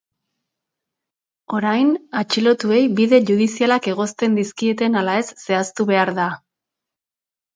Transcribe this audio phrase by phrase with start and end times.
[1.57, 1.89] Orain,
[2.21, 6.27] atxilotuei bide judizialak egozten dizkieten ala ez zehaztu behar da.